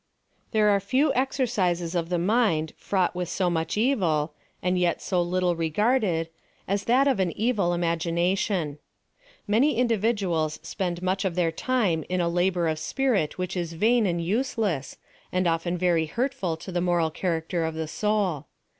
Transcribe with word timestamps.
There 0.49 0.71
are 0.71 0.81
lew 0.91 1.13
exercises 1.13 1.93
of 1.93 2.09
the 2.09 2.17
mind 2.17 2.73
fraught 2.75 3.13
with 3.13 3.29
SO 3.29 3.51
much 3.51 3.77
evil, 3.77 4.33
and 4.63 4.79
yet 4.79 4.99
so 4.99 5.21
little 5.21 5.55
regarded, 5.55 6.27
as 6.67 6.85
that 6.85 7.07
of 7.07 7.19
an 7.19 7.31
evil 7.37 7.71
imagination. 7.71 8.79
Many 9.47 9.77
individuals 9.77 10.59
spend 10.63 11.03
much 11.03 11.23
of 11.23 11.35
their 11.35 11.51
time 11.51 12.03
in 12.09 12.19
a 12.19 12.29
labor 12.29 12.67
of 12.67 12.79
spirit 12.79 13.37
which 13.37 13.55
is 13.55 13.73
vain 13.73 14.07
and 14.07 14.25
useless, 14.25 14.97
and 15.31 15.45
often 15.47 15.77
very 15.77 16.07
hurtful 16.07 16.57
to 16.57 16.71
the 16.71 16.81
moral 16.81 17.11
charac 17.11 17.49
ter 17.49 17.63
of 17.63 17.75
the 17.75 17.87
soul. 17.87 18.47